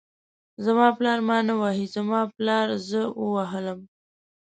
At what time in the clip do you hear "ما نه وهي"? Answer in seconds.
1.27-1.85